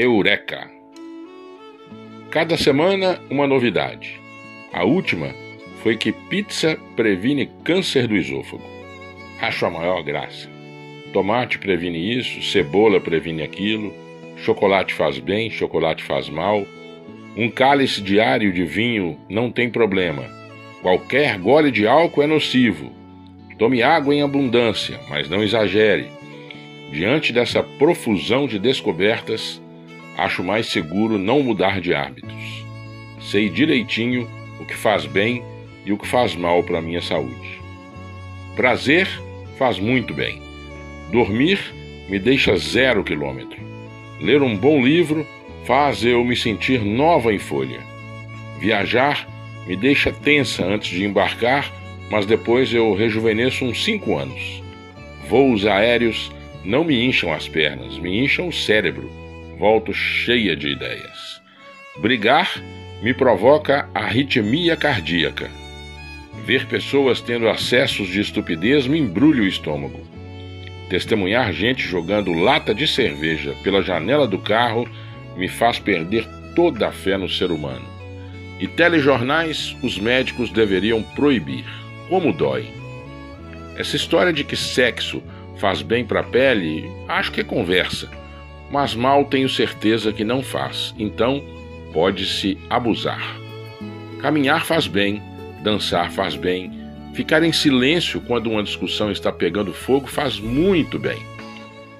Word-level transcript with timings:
Eureka! 0.00 0.70
Cada 2.30 2.56
semana 2.56 3.20
uma 3.28 3.48
novidade. 3.48 4.20
A 4.72 4.84
última 4.84 5.34
foi 5.82 5.96
que 5.96 6.12
pizza 6.12 6.78
previne 6.94 7.50
câncer 7.64 8.06
do 8.06 8.14
esôfago. 8.14 8.62
Acho 9.40 9.66
a 9.66 9.70
maior 9.70 10.04
graça. 10.04 10.48
Tomate 11.12 11.58
previne 11.58 12.16
isso, 12.16 12.40
cebola 12.42 13.00
previne 13.00 13.42
aquilo, 13.42 13.92
chocolate 14.36 14.94
faz 14.94 15.18
bem, 15.18 15.50
chocolate 15.50 16.04
faz 16.04 16.28
mal. 16.28 16.64
Um 17.36 17.50
cálice 17.50 18.00
diário 18.00 18.52
de 18.52 18.62
vinho 18.62 19.18
não 19.28 19.50
tem 19.50 19.68
problema. 19.68 20.24
Qualquer 20.80 21.40
gole 21.40 21.72
de 21.72 21.88
álcool 21.88 22.22
é 22.22 22.26
nocivo. 22.28 22.92
Tome 23.58 23.82
água 23.82 24.14
em 24.14 24.22
abundância, 24.22 25.00
mas 25.08 25.28
não 25.28 25.42
exagere. 25.42 26.06
Diante 26.92 27.32
dessa 27.32 27.64
profusão 27.64 28.46
de 28.46 28.60
descobertas, 28.60 29.60
acho 30.18 30.44
mais 30.44 30.66
seguro 30.66 31.18
não 31.18 31.42
mudar 31.42 31.80
de 31.80 31.94
hábitos. 31.94 32.64
Sei 33.20 33.48
direitinho 33.48 34.28
o 34.60 34.66
que 34.66 34.74
faz 34.74 35.06
bem 35.06 35.42
e 35.86 35.92
o 35.92 35.96
que 35.96 36.06
faz 36.06 36.36
mal 36.36 36.62
para 36.62 36.82
minha 36.82 37.00
saúde. 37.00 37.60
Prazer 38.54 39.08
faz 39.56 39.78
muito 39.78 40.12
bem. 40.12 40.42
Dormir 41.10 41.58
me 42.10 42.18
deixa 42.18 42.56
zero 42.58 43.02
quilômetro. 43.02 43.58
Ler 44.20 44.42
um 44.42 44.54
bom 44.54 44.84
livro 44.84 45.26
faz 45.64 46.04
eu 46.04 46.22
me 46.22 46.36
sentir 46.36 46.84
nova 46.84 47.32
em 47.32 47.38
folha. 47.38 47.80
Viajar 48.60 49.26
me 49.66 49.76
deixa 49.76 50.12
tensa 50.12 50.64
antes 50.64 50.90
de 50.90 51.04
embarcar 51.04 51.72
mas 52.10 52.26
depois 52.26 52.72
eu 52.72 52.94
rejuvenesço 52.94 53.64
uns 53.64 53.84
cinco 53.84 54.16
anos. 54.16 54.62
Voos 55.28 55.66
aéreos 55.66 56.32
não 56.64 56.84
me 56.84 57.04
incham 57.04 57.32
as 57.32 57.48
pernas, 57.48 57.98
me 57.98 58.24
incham 58.24 58.48
o 58.48 58.52
cérebro. 58.52 59.10
Volto 59.58 59.92
cheia 59.92 60.54
de 60.54 60.68
ideias. 60.68 61.42
Brigar 62.00 62.62
me 63.02 63.12
provoca 63.12 63.88
arritmia 63.92 64.76
cardíaca. 64.76 65.50
Ver 66.44 66.66
pessoas 66.66 67.20
tendo 67.20 67.48
acessos 67.48 68.06
de 68.06 68.20
estupidez 68.20 68.86
me 68.86 69.00
embrulha 69.00 69.42
o 69.42 69.46
estômago. 69.46 70.06
Testemunhar 70.88 71.52
gente 71.52 71.82
jogando 71.82 72.32
lata 72.32 72.72
de 72.72 72.86
cerveja 72.86 73.52
pela 73.64 73.82
janela 73.82 74.28
do 74.28 74.38
carro 74.38 74.88
me 75.36 75.48
faz 75.48 75.80
perder 75.80 76.24
toda 76.54 76.86
a 76.86 76.92
fé 76.92 77.16
no 77.16 77.28
ser 77.28 77.50
humano. 77.50 77.86
E 78.60 78.68
telejornais 78.68 79.76
os 79.82 79.98
médicos 79.98 80.50
deveriam 80.50 81.02
proibir 81.02 81.64
como 82.08 82.32
dói. 82.32 82.68
Essa 83.76 83.96
história 83.96 84.32
de 84.32 84.44
que 84.44 84.56
sexo 84.56 85.20
faz 85.58 85.82
bem 85.82 86.04
para 86.04 86.20
a 86.20 86.24
pele, 86.24 86.88
acho 87.08 87.32
que 87.32 87.40
é 87.40 87.44
conversa, 87.44 88.08
mas 88.70 88.94
mal 88.94 89.24
tenho 89.24 89.48
certeza 89.48 90.12
que 90.12 90.24
não 90.24 90.42
faz, 90.42 90.94
então 90.98 91.42
pode-se 91.92 92.58
abusar. 92.68 93.36
Caminhar 94.20 94.64
faz 94.64 94.86
bem, 94.86 95.22
dançar 95.62 96.10
faz 96.10 96.36
bem, 96.36 96.72
ficar 97.14 97.42
em 97.42 97.52
silêncio 97.52 98.20
quando 98.20 98.50
uma 98.50 98.62
discussão 98.62 99.10
está 99.10 99.32
pegando 99.32 99.72
fogo 99.72 100.06
faz 100.06 100.38
muito 100.38 100.98
bem. 100.98 101.18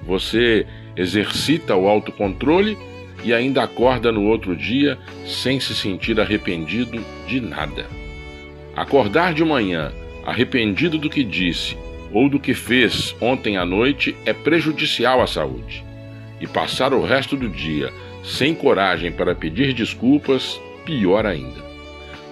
Você 0.03 0.65
exercita 0.95 1.75
o 1.75 1.87
autocontrole 1.87 2.77
e 3.23 3.33
ainda 3.33 3.63
acorda 3.63 4.11
no 4.11 4.23
outro 4.23 4.55
dia 4.55 4.97
sem 5.25 5.59
se 5.59 5.75
sentir 5.75 6.19
arrependido 6.19 7.03
de 7.27 7.41
nada. 7.41 7.85
Acordar 8.75 9.33
de 9.33 9.43
manhã 9.43 9.91
arrependido 10.25 10.97
do 10.97 11.09
que 11.09 11.23
disse 11.23 11.77
ou 12.11 12.29
do 12.29 12.39
que 12.39 12.53
fez 12.53 13.15
ontem 13.19 13.57
à 13.57 13.65
noite 13.65 14.15
é 14.25 14.33
prejudicial 14.33 15.21
à 15.21 15.27
saúde. 15.27 15.88
E 16.39 16.47
passar 16.47 16.93
o 16.93 17.03
resto 17.03 17.35
do 17.35 17.49
dia 17.49 17.91
sem 18.23 18.53
coragem 18.53 19.11
para 19.11 19.35
pedir 19.35 19.73
desculpas, 19.73 20.59
pior 20.85 21.25
ainda. 21.25 21.63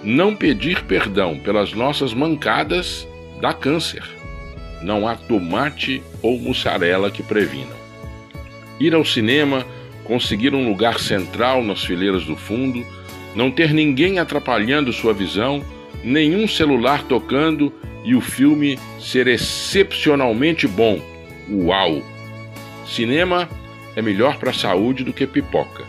Não 0.02 0.34
pedir 0.34 0.84
perdão 0.84 1.38
pelas 1.38 1.72
nossas 1.72 2.14
mancadas 2.14 3.06
dá 3.40 3.52
câncer. 3.52 4.02
Não 4.82 5.08
há 5.08 5.16
tomate 5.16 6.02
ou 6.22 6.38
mussarela 6.38 7.10
que 7.10 7.22
previnam. 7.22 7.76
Ir 8.78 8.94
ao 8.94 9.04
cinema, 9.04 9.66
conseguir 10.04 10.54
um 10.54 10.68
lugar 10.68 11.00
central 11.00 11.62
nas 11.62 11.84
fileiras 11.84 12.24
do 12.24 12.36
fundo, 12.36 12.84
não 13.34 13.50
ter 13.50 13.72
ninguém 13.72 14.18
atrapalhando 14.18 14.92
sua 14.92 15.12
visão 15.12 15.62
nenhum 16.02 16.46
celular 16.46 17.02
tocando 17.02 17.72
e 18.04 18.14
o 18.14 18.20
filme 18.20 18.78
ser 19.00 19.26
excepcionalmente 19.26 20.66
bom. 20.66 21.00
Uau! 21.50 22.02
Cinema 22.86 23.48
é 23.98 24.02
melhor 24.02 24.38
para 24.38 24.50
a 24.50 24.54
saúde 24.54 25.02
do 25.02 25.12
que 25.12 25.26
pipoca. 25.26 25.82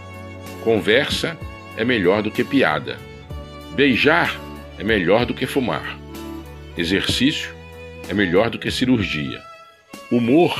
Conversa 0.63 1.37
é 1.77 1.85
melhor 1.85 2.23
do 2.23 2.31
que 2.31 2.43
piada. 2.43 2.97
Beijar 3.75 4.35
é 4.79 4.83
melhor 4.83 5.27
do 5.27 5.33
que 5.35 5.45
fumar. 5.45 5.95
Exercício 6.75 7.53
é 8.09 8.13
melhor 8.15 8.49
do 8.49 8.57
que 8.57 8.71
cirurgia. 8.71 9.39
Humor 10.11 10.59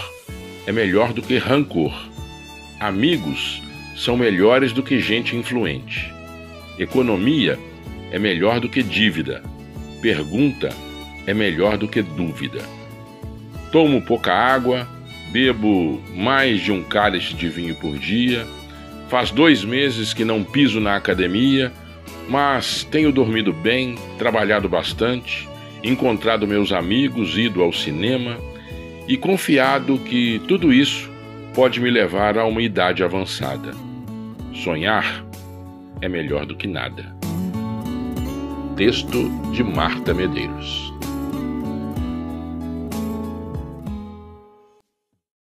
é 0.68 0.72
melhor 0.72 1.12
do 1.12 1.24
que 1.24 1.40
rancor. 1.40 1.92
Amigos 2.80 3.64
são 3.98 4.16
melhores 4.16 4.72
do 4.72 4.84
que 4.84 5.00
gente 5.00 5.36
influente. 5.36 6.14
Economia 6.78 7.58
é 8.12 8.20
melhor 8.20 8.60
do 8.60 8.70
que 8.70 8.84
dívida. 8.84 9.42
Pergunta 10.04 10.70
é 11.26 11.34
melhor 11.34 11.80
do 11.80 11.88
que 11.88 12.04
dúvida. 12.04 12.62
Tomo 13.72 14.04
pouca 14.04 14.31
água, 14.31 14.88
bebo 15.31 16.01
mais 16.16 16.62
de 16.62 16.72
um 16.72 16.84
cálice 16.84 17.34
de 17.34 17.50
vinho 17.50 17.75
por 17.75 17.97
dia. 17.97 18.45
Faz 19.09 19.31
dois 19.31 19.63
meses 19.63 20.13
que 20.13 20.23
não 20.23 20.44
piso 20.44 20.79
na 20.79 20.95
academia, 20.95 21.72
mas 22.28 22.84
tenho 22.84 23.12
dormido 23.12 23.51
bem, 23.51 23.95
trabalhado 24.18 24.69
bastante, 24.69 25.47
encontrado 25.84 26.47
meus 26.47 26.72
amigos, 26.72 27.38
ido 27.38 27.62
ao 27.63 27.73
cinema 27.73 28.38
e 29.07 29.18
confiado 29.18 29.97
que 29.97 30.39
tudo 30.47 30.72
isso 30.72 31.09
pode 31.56 31.79
me 31.79 31.89
levar 31.89 32.38
a 32.38 32.45
uma 32.45 32.62
idade 32.62 33.03
avançada. 33.03 33.73
Sonhar 34.53 35.25
é 36.01 36.07
melhor 36.07 36.45
do 36.45 36.56
que 36.56 36.68
nada. 36.68 37.16
Texto 38.75 39.29
de 39.51 39.63
Marta 39.63 40.13
Medeiros. 40.13 40.99